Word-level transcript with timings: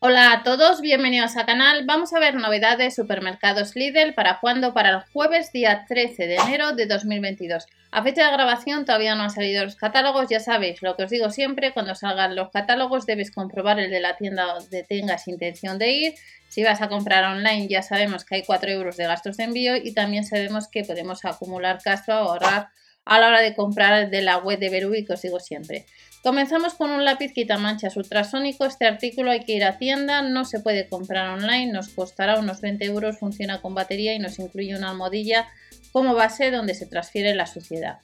Hola 0.00 0.32
a 0.32 0.42
todos, 0.44 0.80
bienvenidos 0.80 1.36
al 1.36 1.44
canal. 1.44 1.84
Vamos 1.84 2.12
a 2.12 2.20
ver 2.20 2.36
novedades 2.36 2.78
de 2.78 3.02
supermercados 3.02 3.74
Lidl 3.74 4.14
para 4.14 4.38
cuando 4.38 4.72
para 4.72 4.90
el 4.90 5.00
jueves 5.12 5.50
día 5.50 5.86
13 5.88 6.28
de 6.28 6.36
enero 6.36 6.72
de 6.72 6.86
2022. 6.86 7.66
A 7.90 8.04
fecha 8.04 8.26
de 8.26 8.32
grabación 8.32 8.84
todavía 8.84 9.16
no 9.16 9.24
han 9.24 9.30
salido 9.30 9.64
los 9.64 9.74
catálogos, 9.74 10.28
ya 10.30 10.38
sabéis 10.38 10.82
lo 10.82 10.94
que 10.94 11.02
os 11.02 11.10
digo 11.10 11.30
siempre, 11.30 11.72
cuando 11.72 11.96
salgan 11.96 12.36
los 12.36 12.50
catálogos 12.50 13.06
debes 13.06 13.32
comprobar 13.32 13.80
el 13.80 13.90
de 13.90 13.98
la 13.98 14.16
tienda 14.16 14.44
donde 14.44 14.84
tengas 14.84 15.26
intención 15.26 15.78
de 15.80 15.90
ir. 15.90 16.14
Si 16.48 16.62
vas 16.62 16.80
a 16.80 16.88
comprar 16.88 17.24
online 17.24 17.66
ya 17.66 17.82
sabemos 17.82 18.24
que 18.24 18.36
hay 18.36 18.44
4 18.44 18.70
euros 18.70 18.96
de 18.96 19.06
gastos 19.06 19.36
de 19.36 19.44
envío 19.44 19.74
y 19.74 19.94
también 19.94 20.22
sabemos 20.22 20.68
que 20.68 20.84
podemos 20.84 21.24
acumular 21.24 21.80
gasto, 21.84 22.12
ahorrar 22.12 22.68
a 23.08 23.18
la 23.18 23.28
hora 23.28 23.40
de 23.40 23.54
comprar 23.54 24.10
de 24.10 24.20
la 24.20 24.36
web 24.36 24.58
de 24.58 24.68
Berui 24.68 25.06
que 25.06 25.14
os 25.14 25.22
digo 25.22 25.40
siempre. 25.40 25.86
Comenzamos 26.22 26.74
con 26.74 26.90
un 26.90 27.06
lápiz 27.06 27.32
quitamanchas 27.32 27.96
ultrasónico. 27.96 28.66
Este 28.66 28.86
artículo 28.86 29.30
hay 29.30 29.44
que 29.44 29.52
ir 29.52 29.64
a 29.64 29.78
tienda, 29.78 30.20
no 30.20 30.44
se 30.44 30.60
puede 30.60 30.88
comprar 30.88 31.30
online, 31.30 31.72
nos 31.72 31.88
costará 31.88 32.38
unos 32.38 32.60
20 32.60 32.84
euros, 32.84 33.18
funciona 33.18 33.62
con 33.62 33.74
batería 33.74 34.12
y 34.12 34.18
nos 34.18 34.38
incluye 34.38 34.76
una 34.76 34.90
almohadilla 34.90 35.48
como 35.90 36.14
base 36.14 36.50
donde 36.50 36.74
se 36.74 36.84
transfiere 36.84 37.34
la 37.34 37.46
suciedad. 37.46 38.00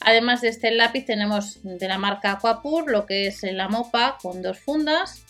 Además 0.00 0.42
de 0.42 0.48
este 0.48 0.70
lápiz 0.70 1.06
tenemos 1.06 1.60
de 1.62 1.88
la 1.88 1.96
marca 1.96 2.32
Aquapur 2.32 2.90
lo 2.90 3.06
que 3.06 3.28
es 3.28 3.42
la 3.42 3.68
mopa 3.68 4.18
con 4.20 4.42
dos 4.42 4.58
fundas 4.58 5.24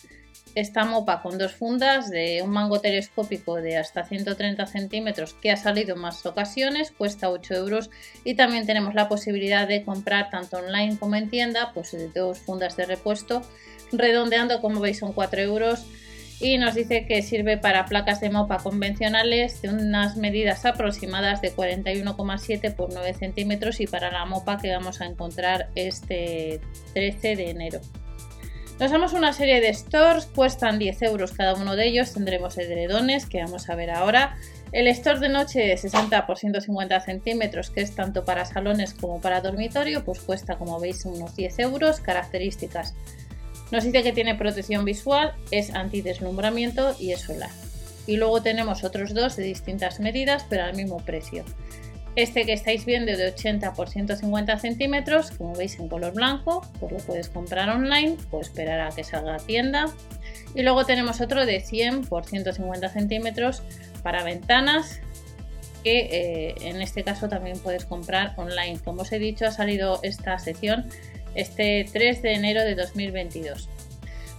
esta 0.59 0.85
mopa 0.85 1.21
con 1.21 1.37
dos 1.37 1.53
fundas 1.53 2.09
de 2.09 2.41
un 2.41 2.49
mango 2.49 2.81
telescópico 2.81 3.57
de 3.57 3.77
hasta 3.77 4.05
130 4.05 4.65
centímetros 4.65 5.35
que 5.35 5.51
ha 5.51 5.55
salido 5.55 5.93
en 5.93 6.01
más 6.01 6.25
ocasiones, 6.25 6.89
cuesta 6.89 7.29
8 7.29 7.53
euros 7.53 7.91
y 8.23 8.33
también 8.33 8.65
tenemos 8.65 8.95
la 8.95 9.07
posibilidad 9.07 9.67
de 9.67 9.83
comprar 9.83 10.31
tanto 10.31 10.57
online 10.57 10.97
como 10.97 11.15
en 11.15 11.29
tienda, 11.29 11.73
pues 11.75 11.91
de 11.91 12.09
dos 12.09 12.39
fundas 12.39 12.75
de 12.75 12.87
repuesto, 12.87 13.43
redondeando 13.91 14.59
como 14.59 14.79
veis 14.79 14.97
son 14.97 15.13
4 15.13 15.41
euros 15.41 15.85
y 16.39 16.57
nos 16.57 16.73
dice 16.73 17.05
que 17.05 17.21
sirve 17.21 17.57
para 17.57 17.85
placas 17.85 18.19
de 18.19 18.31
mopa 18.31 18.57
convencionales 18.57 19.61
de 19.61 19.69
unas 19.69 20.17
medidas 20.17 20.65
aproximadas 20.65 21.39
de 21.39 21.55
41,7 21.55 22.73
por 22.73 22.91
9 22.91 23.13
centímetros 23.13 23.79
y 23.79 23.85
para 23.85 24.11
la 24.11 24.25
mopa 24.25 24.57
que 24.57 24.71
vamos 24.71 25.01
a 25.01 25.05
encontrar 25.05 25.69
este 25.75 26.61
13 26.95 27.35
de 27.35 27.49
enero. 27.51 27.79
Nos 28.79 28.91
damos 28.91 29.13
una 29.13 29.33
serie 29.33 29.59
de 29.59 29.73
stores, 29.73 30.27
cuestan 30.27 30.77
10 30.77 31.01
euros 31.01 31.31
cada 31.31 31.55
uno 31.55 31.75
de 31.75 31.87
ellos, 31.87 32.13
tendremos 32.13 32.59
edredones 32.59 33.25
que 33.25 33.41
vamos 33.41 33.69
a 33.69 33.75
ver 33.75 33.89
ahora. 33.89 34.37
El 34.71 34.87
store 34.87 35.19
de 35.19 35.29
noche 35.29 35.75
60 35.75 36.27
por 36.27 36.37
150 36.37 36.99
centímetros, 37.01 37.71
que 37.71 37.81
es 37.81 37.95
tanto 37.95 38.23
para 38.23 38.45
salones 38.45 38.93
como 38.93 39.19
para 39.19 39.41
dormitorio, 39.41 40.05
pues 40.05 40.19
cuesta 40.19 40.59
como 40.59 40.79
veis 40.79 41.05
unos 41.05 41.35
10 41.35 41.57
euros. 41.59 42.01
Características. 42.01 42.93
Nos 43.71 43.83
dice 43.83 44.03
que 44.03 44.13
tiene 44.13 44.35
protección 44.35 44.85
visual, 44.85 45.33
es 45.49 45.73
antideslumbramiento 45.73 46.95
y 46.99 47.13
es 47.13 47.21
solar. 47.21 47.49
Y 48.05 48.17
luego 48.17 48.43
tenemos 48.43 48.83
otros 48.83 49.15
dos 49.15 49.37
de 49.37 49.43
distintas 49.43 49.99
medidas, 49.99 50.45
pero 50.47 50.65
al 50.65 50.75
mismo 50.75 50.97
precio. 50.97 51.43
Este 52.17 52.47
que 52.47 52.53
estáis 52.53 52.83
viendo 52.83 53.15
de 53.15 53.27
80 53.27 53.73
por 53.73 53.89
150 53.89 54.57
centímetros, 54.57 55.29
como 55.29 55.53
veis 55.53 55.77
en 55.77 55.87
color 55.87 56.15
blanco, 56.15 56.67
pues 56.79 56.91
lo 56.91 56.97
puedes 56.97 57.29
comprar 57.29 57.69
online 57.69 58.17
o 58.31 58.41
esperar 58.41 58.79
a 58.79 58.89
que 58.89 59.03
salga 59.03 59.35
a 59.35 59.37
tienda. 59.37 59.85
Y 60.55 60.63
luego 60.63 60.83
tenemos 60.83 61.21
otro 61.21 61.45
de 61.45 61.59
100 61.59 62.05
por 62.05 62.25
150 62.25 62.89
centímetros 62.89 63.61
para 64.01 64.23
ventanas, 64.23 64.99
que 65.83 65.99
eh, 65.99 66.55
en 66.61 66.81
este 66.81 67.03
caso 67.03 67.29
también 67.29 67.59
puedes 67.59 67.85
comprar 67.85 68.33
online. 68.35 68.79
Como 68.83 69.03
os 69.03 69.11
he 69.11 69.19
dicho, 69.19 69.45
ha 69.45 69.51
salido 69.51 69.99
esta 70.01 70.39
sección 70.39 70.87
este 71.35 71.85
3 71.93 72.23
de 72.23 72.33
enero 72.33 72.63
de 72.63 72.73
2022. 72.73 73.69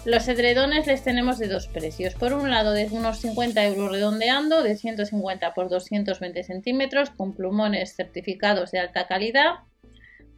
Los 0.08 0.26
edredones 0.26 0.86
les 0.86 1.04
tenemos 1.04 1.38
de 1.38 1.48
dos 1.48 1.68
precios. 1.68 2.14
Por 2.14 2.32
un 2.32 2.48
lado, 2.48 2.72
de 2.72 2.86
unos 2.90 3.18
50 3.18 3.62
euros 3.66 3.92
redondeando, 3.92 4.62
de 4.62 4.74
150 4.74 5.52
por 5.52 5.68
220 5.68 6.44
centímetros, 6.44 7.10
con 7.10 7.34
plumones 7.34 7.94
certificados 7.94 8.70
de 8.70 8.78
alta 8.78 9.06
calidad. 9.06 9.56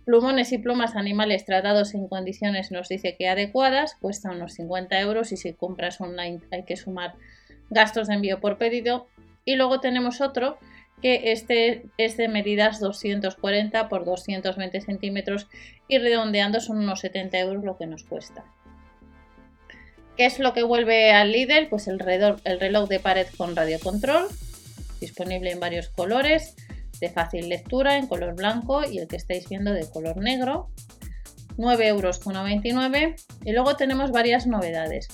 Plumones 0.04 0.50
y 0.50 0.58
plumas 0.58 0.96
animales 0.96 1.44
tratados 1.44 1.94
en 1.94 2.08
condiciones 2.08 2.72
nos 2.72 2.88
dice 2.88 3.14
que 3.16 3.28
adecuadas, 3.28 3.94
cuesta 4.00 4.32
unos 4.32 4.54
50 4.54 4.98
euros 4.98 5.30
y 5.30 5.36
si 5.36 5.52
compras 5.52 6.00
online 6.00 6.40
hay 6.50 6.64
que 6.64 6.76
sumar 6.76 7.14
gastos 7.68 8.08
de 8.08 8.14
envío 8.14 8.40
por 8.40 8.58
pedido. 8.58 9.06
Y 9.44 9.54
luego 9.54 9.78
tenemos 9.78 10.20
otro 10.20 10.58
que 11.00 11.30
este 11.30 11.84
es 11.96 12.16
de 12.16 12.26
medidas 12.26 12.80
240 12.80 13.88
por 13.88 14.04
220 14.04 14.80
centímetros 14.80 15.46
y 15.86 15.98
redondeando 15.98 16.58
son 16.58 16.78
unos 16.78 16.98
70 16.98 17.38
euros 17.38 17.62
lo 17.62 17.78
que 17.78 17.86
nos 17.86 18.02
cuesta. 18.02 18.44
¿Qué 20.20 20.26
es 20.26 20.38
lo 20.38 20.52
que 20.52 20.62
vuelve 20.62 21.12
al 21.12 21.32
líder? 21.32 21.70
Pues 21.70 21.88
el 21.88 21.98
reloj, 21.98 22.40
el 22.44 22.60
reloj 22.60 22.90
de 22.90 23.00
pared 23.00 23.26
con 23.38 23.56
radiocontrol, 23.56 24.28
disponible 25.00 25.50
en 25.50 25.60
varios 25.60 25.88
colores, 25.88 26.56
de 27.00 27.08
fácil 27.08 27.48
lectura 27.48 27.96
en 27.96 28.06
color 28.06 28.36
blanco 28.36 28.82
y 28.84 28.98
el 28.98 29.08
que 29.08 29.16
estáis 29.16 29.48
viendo 29.48 29.72
de 29.72 29.88
color 29.88 30.18
negro. 30.18 30.68
9,99 31.56 31.86
euros. 31.86 33.26
Y 33.46 33.52
luego 33.52 33.76
tenemos 33.76 34.10
varias 34.10 34.46
novedades. 34.46 35.08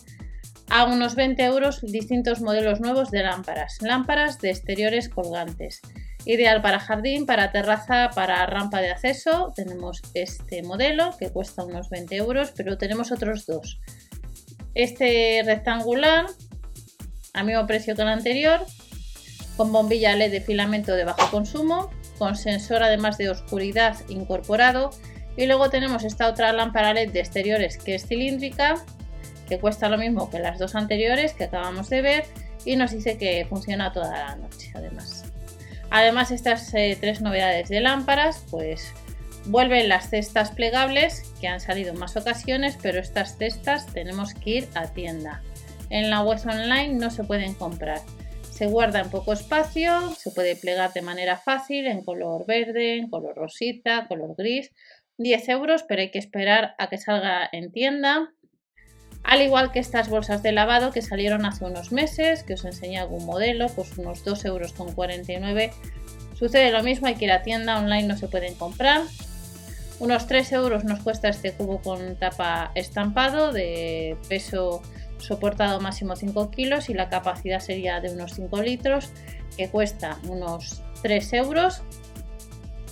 A 0.71 0.87
unos 0.87 1.15
20 1.15 1.41
euros 1.45 1.83
distintos 1.83 2.41
modelos 2.41 2.81
nuevos 2.81 3.13
de 3.13 3.23
lámparas. 3.23 3.81
Lámparas 3.83 4.41
de 4.41 4.51
exteriores 4.51 5.09
colgantes. 5.09 5.83
Ideal 6.25 6.63
para 6.63 6.81
jardín, 6.81 7.27
para 7.27 7.53
terraza, 7.53 8.11
para 8.13 8.45
rampa 8.47 8.81
de 8.81 8.91
acceso. 8.91 9.53
Tenemos 9.55 10.03
este 10.15 10.65
modelo 10.65 11.17
que 11.17 11.31
cuesta 11.31 11.63
unos 11.63 11.91
20 11.91 12.17
euros, 12.17 12.53
pero 12.57 12.77
tenemos 12.77 13.13
otros 13.13 13.47
dos. 13.47 13.79
Este 14.77 15.43
rectangular, 15.43 16.27
al 17.33 17.47
mismo 17.47 17.67
precio 17.67 17.97
que 17.97 18.03
el 18.03 18.09
anterior, 18.09 18.61
con 19.57 19.73
bombilla 19.73 20.15
LED 20.15 20.31
de 20.31 20.41
filamento 20.43 20.93
de 20.93 21.05
bajo 21.05 21.31
consumo, 21.31 21.91
con 22.19 22.37
sensor 22.37 22.83
además 22.83 23.17
de 23.17 23.31
oscuridad 23.31 23.97
incorporado. 24.09 24.91
Y 25.35 25.47
luego 25.47 25.71
tenemos 25.71 26.05
esta 26.05 26.29
otra 26.29 26.53
lámpara 26.53 26.93
LED 26.93 27.11
de 27.13 27.21
exteriores 27.21 27.79
que 27.79 27.95
es 27.95 28.07
cilíndrica, 28.07 28.85
que 29.49 29.59
cuesta 29.59 29.89
lo 29.89 29.97
mismo 29.97 30.29
que 30.29 30.41
las 30.41 30.59
dos 30.59 30.75
anteriores 30.75 31.33
que 31.33 31.45
acabamos 31.45 31.89
de 31.89 32.03
ver 32.03 32.25
y 32.67 32.77
nos 32.77 32.91
dice 32.91 33.17
que 33.17 33.47
funciona 33.49 33.95
toda 33.95 34.11
la 34.11 34.37
noche 34.37 34.73
además. 34.75 35.25
Además 35.89 36.31
estas 36.31 36.75
eh, 36.75 36.99
tres 37.01 37.23
novedades 37.23 37.71
de 37.71 37.81
lámparas 37.81 38.45
pues 38.51 38.93
Vuelven 39.47 39.89
las 39.89 40.11
cestas 40.11 40.51
plegables 40.51 41.33
que 41.41 41.47
han 41.47 41.61
salido 41.61 41.93
en 41.93 41.99
más 41.99 42.17
ocasiones, 42.17 42.77
pero 42.83 42.99
estas 42.99 43.39
cestas 43.39 43.87
tenemos 43.87 44.35
que 44.35 44.51
ir 44.51 44.69
a 44.75 44.89
tienda. 44.93 45.41
En 45.89 46.11
la 46.11 46.23
web 46.23 46.41
online 46.45 46.95
no 46.95 47.11
se 47.11 47.23
pueden 47.23 47.55
comprar. 47.55 48.01
Se 48.51 48.67
guarda 48.67 49.01
en 49.01 49.11
poco 49.11 49.33
espacio, 49.33 50.11
se 50.19 50.33
puede 50.33 50.57
plegar 50.57 50.93
de 50.93 51.03
manera 51.03 51.37
fácil 51.37 51.87
en 51.87 52.03
color 52.03 52.45
verde, 52.45 52.97
en 52.97 53.09
color 53.09 53.37
rosita, 53.37 54.07
color 54.09 54.35
gris. 54.37 54.73
10 55.19 55.49
euros, 55.51 55.85
pero 55.85 56.03
hay 56.03 56.11
que 56.11 56.19
esperar 56.19 56.75
a 56.79 56.89
que 56.89 56.99
salga 56.99 57.49
en 57.53 57.71
tienda. 57.71 58.33
Al 59.23 59.43
igual 59.43 59.73
que 59.73 59.79
estas 59.79 60.09
bolsas 60.09 60.43
de 60.43 60.53
lavado 60.53 60.91
que 60.91 61.03
salieron 61.03 61.47
hace 61.47 61.65
unos 61.65 61.93
meses, 61.93 62.43
que 62.43 62.55
os 62.55 62.65
enseñé 62.65 62.99
algún 62.99 63.25
modelo, 63.25 63.69
pues 63.69 63.97
unos 63.97 64.25
2 64.25 64.45
euros 64.45 64.73
con 64.73 64.93
49. 64.93 65.71
Sucede 66.35 66.71
lo 66.71 66.83
mismo, 66.83 67.07
hay 67.07 67.15
que 67.15 67.25
ir 67.27 67.33
a 67.33 67.43
tienda, 67.43 67.79
online 67.79 68.09
no 68.09 68.17
se 68.17 68.29
pueden 68.29 68.55
comprar. 68.55 69.03
Unos 69.99 70.27
3 70.27 70.53
euros 70.53 70.85
nos 70.85 71.01
cuesta 71.01 71.29
este 71.29 71.53
cubo 71.53 71.81
con 71.81 72.17
tapa 72.17 72.71
estampado 72.75 73.53
de 73.53 74.17
peso 74.29 74.83
soportado 75.19 75.81
máximo 75.81 76.17
5 76.17 76.51
kilos 76.51 76.91
y 76.91 76.95
la 76.95 77.09
capacidad 77.09 77.61
sería 77.61 78.01
de 78.01 78.11
unos 78.11 78.35
5 78.35 78.61
litros 78.61 79.11
que 79.57 79.71
cuesta 79.71 80.19
unos 80.29 80.83
3 81.03 81.33
euros. 81.33 81.83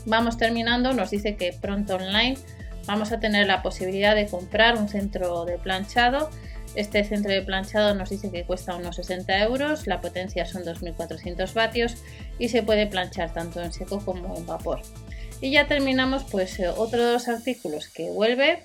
Vamos 0.07 0.39
terminando, 0.39 0.95
nos 0.95 1.11
dice 1.11 1.37
que 1.37 1.53
pronto 1.53 1.97
online 1.97 2.39
vamos 2.87 3.13
a 3.13 3.21
tener 3.21 3.47
la 3.47 3.63
posibilidad 3.63 4.15
de 4.15 4.27
comprar 4.27 4.79
un 4.79 4.89
centro 4.89 5.45
de 5.45 5.59
planchado. 5.59 6.31
Este 6.75 7.05
centro 7.05 7.31
de 7.31 7.43
planchado 7.43 7.95
nos 7.95 8.09
dice 8.09 8.31
que 8.31 8.45
cuesta 8.45 8.75
unos 8.77 8.97
60 8.97 9.43
euros, 9.43 9.87
la 9.87 10.01
potencia 10.01 10.47
son 10.47 10.65
2400 10.65 11.53
vatios 11.53 11.97
y 12.39 12.49
se 12.49 12.63
puede 12.63 12.87
planchar 12.87 13.33
tanto 13.33 13.63
en 13.63 13.73
seco 13.73 14.03
como 14.05 14.37
en 14.37 14.47
vapor. 14.47 14.81
Y 15.41 15.51
ya 15.51 15.67
terminamos 15.67 16.25
pues 16.25 16.59
eh, 16.59 16.69
otro 16.69 17.05
de 17.05 17.13
los 17.13 17.29
artículos 17.29 17.89
que 17.89 18.11
vuelve, 18.11 18.65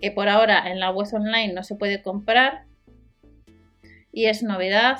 que 0.00 0.10
por 0.10 0.28
ahora 0.28 0.70
en 0.70 0.80
la 0.80 0.90
web 0.90 1.08
online 1.12 1.52
no 1.52 1.62
se 1.62 1.74
puede 1.74 2.02
comprar 2.02 2.64
y 4.12 4.26
es 4.26 4.42
novedad. 4.42 4.98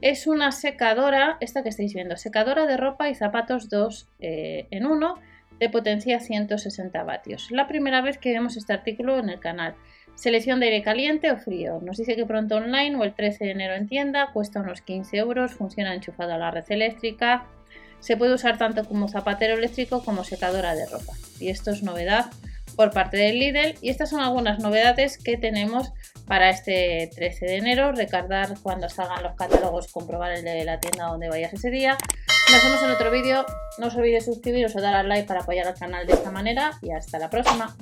Es 0.00 0.26
una 0.26 0.52
secadora, 0.52 1.36
esta 1.40 1.62
que 1.62 1.68
estáis 1.68 1.94
viendo, 1.94 2.16
secadora 2.16 2.66
de 2.66 2.76
ropa 2.76 3.08
y 3.08 3.14
zapatos 3.14 3.68
2 3.68 4.08
eh, 4.20 4.66
en 4.70 4.86
1 4.86 5.14
de 5.58 5.70
potencia 5.70 6.20
160 6.20 7.02
vatios. 7.04 7.50
La 7.50 7.66
primera 7.66 8.00
vez 8.00 8.18
que 8.18 8.32
vemos 8.32 8.56
este 8.56 8.72
artículo 8.72 9.18
en 9.18 9.30
el 9.30 9.40
canal. 9.40 9.74
Selección 10.14 10.60
de 10.60 10.66
aire 10.66 10.82
caliente 10.82 11.30
o 11.30 11.36
frío. 11.36 11.80
Nos 11.80 11.96
dice 11.96 12.16
que 12.16 12.26
pronto 12.26 12.56
online 12.56 12.96
o 12.96 13.04
el 13.04 13.14
13 13.14 13.44
de 13.44 13.50
enero 13.50 13.74
en 13.74 13.88
tienda, 13.88 14.30
cuesta 14.32 14.60
unos 14.60 14.80
15 14.80 15.16
euros, 15.16 15.54
funciona 15.54 15.94
enchufado 15.94 16.34
a 16.34 16.38
la 16.38 16.50
red 16.50 16.64
eléctrica, 16.68 17.46
se 18.04 18.18
puede 18.18 18.34
usar 18.34 18.58
tanto 18.58 18.84
como 18.84 19.08
zapatero 19.08 19.54
eléctrico 19.54 20.04
como 20.04 20.24
secadora 20.24 20.74
de 20.74 20.84
ropa. 20.84 21.14
Y 21.40 21.48
esto 21.48 21.70
es 21.70 21.82
novedad 21.82 22.26
por 22.76 22.90
parte 22.90 23.16
del 23.16 23.38
Lidl 23.38 23.78
y 23.80 23.88
estas 23.88 24.10
son 24.10 24.20
algunas 24.20 24.58
novedades 24.58 25.16
que 25.16 25.38
tenemos 25.38 25.90
para 26.26 26.50
este 26.50 27.10
13 27.14 27.46
de 27.46 27.56
enero. 27.56 27.92
Recordar 27.92 28.56
cuando 28.62 28.90
salgan 28.90 29.22
los 29.22 29.36
catálogos, 29.36 29.90
comprobar 29.90 30.32
el 30.32 30.44
de 30.44 30.64
la 30.66 30.80
tienda 30.80 31.06
donde 31.06 31.30
vayas 31.30 31.54
ese 31.54 31.70
día. 31.70 31.96
Nos 32.52 32.62
vemos 32.62 32.82
en 32.82 32.90
otro 32.90 33.10
vídeo. 33.10 33.46
No 33.78 33.86
os 33.86 33.94
olvidéis 33.94 34.26
suscribiros 34.26 34.76
o 34.76 34.82
dar 34.82 34.94
al 34.94 35.08
like 35.08 35.26
para 35.26 35.40
apoyar 35.40 35.66
al 35.66 35.74
canal 35.74 36.06
de 36.06 36.12
esta 36.12 36.30
manera 36.30 36.72
y 36.82 36.90
hasta 36.90 37.18
la 37.18 37.30
próxima. 37.30 37.74